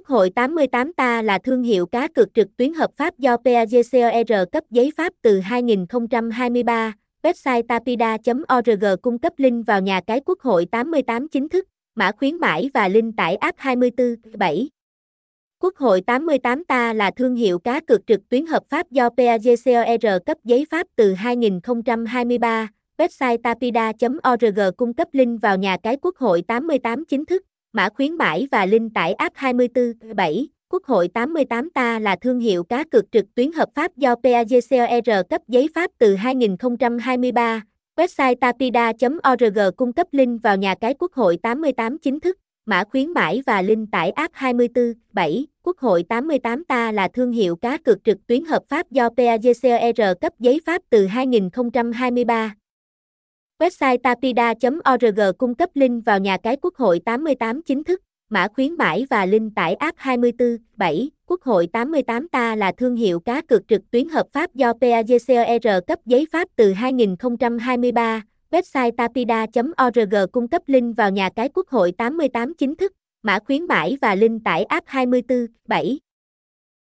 [0.00, 4.32] Quốc hội 88 ta là thương hiệu cá cược trực tuyến hợp pháp do PAGCOR
[4.52, 6.92] cấp giấy pháp từ 2023.
[7.22, 12.36] Website tapida.org cung cấp link vào nhà cái Quốc hội 88 chính thức, mã khuyến
[12.36, 14.68] mãi và link tải app 24, 7.
[15.58, 20.06] Quốc hội 88 ta là thương hiệu cá cược trực tuyến hợp pháp do PAGCOR
[20.26, 22.68] cấp giấy pháp từ 2023.
[22.98, 27.42] Website tapida.org cung cấp link vào nhà cái Quốc hội 88 chính thức,
[27.72, 30.48] mã khuyến mãi và link tải app 24, 7.
[30.68, 35.10] Quốc hội 88 ta là thương hiệu cá cược trực tuyến hợp pháp do PAGCOR
[35.30, 37.62] cấp giấy pháp từ 2023.
[37.96, 43.10] Website tapida.org cung cấp link vào nhà cái Quốc hội 88 chính thức, mã khuyến
[43.10, 45.46] mãi và link tải app 24, 7.
[45.62, 50.20] Quốc hội 88 ta là thương hiệu cá cược trực tuyến hợp pháp do PAGCOR
[50.20, 52.54] cấp giấy pháp từ 2023.
[53.60, 58.74] Website tapida.org cung cấp link vào nhà cái Quốc hội 88 chính thức, mã khuyến
[58.74, 61.10] mãi và link tải app 24, 7.
[61.26, 65.66] Quốc hội 88 ta là thương hiệu cá cược trực tuyến hợp pháp do PAGCOR
[65.86, 68.22] cấp giấy pháp từ 2023.
[68.50, 72.92] Website tapida.org cung cấp link vào nhà cái Quốc hội 88 chính thức,
[73.22, 75.98] mã khuyến mãi và link tải app 24, 7.